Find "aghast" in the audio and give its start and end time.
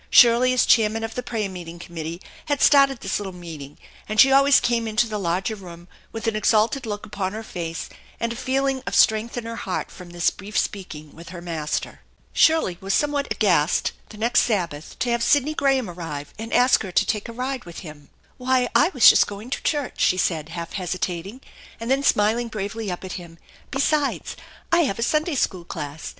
13.31-13.91